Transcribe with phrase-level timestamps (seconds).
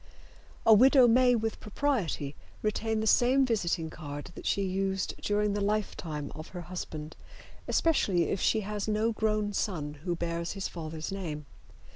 [0.65, 5.61] A widow may with propriety retain the same visiting card that she used during the
[5.61, 7.15] lifetime of her husband,
[7.67, 11.45] especially if she has no grown son who bears his father's name.